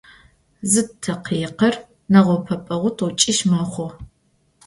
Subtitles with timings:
[0.71, 1.75] Зы такъикъыр
[2.11, 3.89] нэгъэупӏэпӏэгъу тӏокӏищ мэхъу.